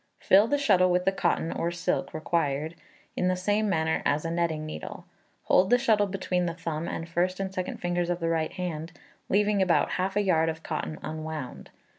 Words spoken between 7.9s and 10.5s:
of the right hand, leaving about half a yard